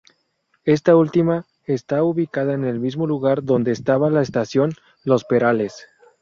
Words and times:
Esta 0.65 0.95
última 0.95 1.45
está 1.67 2.01
ubicada 2.01 2.53
en 2.55 2.65
el 2.65 2.79
mismo 2.79 3.05
lugar 3.05 3.43
donde 3.43 3.71
estaba 3.71 4.09
la 4.09 4.23
estación 4.23 4.73
Los 5.03 5.25
Perales. 5.25 5.85